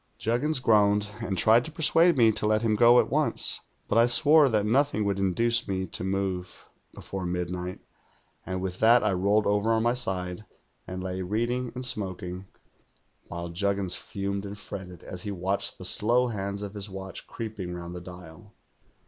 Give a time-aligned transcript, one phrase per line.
[0.17, 4.07] "Juggins groaned, and tried to persuade me to let him go at once; but I
[4.07, 7.81] swore that nothing would in duce me to move before midnight,
[8.43, 10.43] and with that I rolled over on my side
[10.87, 12.47] and lay reading and smokmg,
[13.27, 17.75] while Juggins fumed and fretted as he watched the slow hands of his watch creeping
[17.75, 18.55] round the dial.